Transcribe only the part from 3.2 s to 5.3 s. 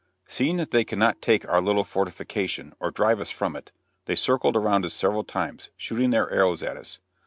from it, they circled around us several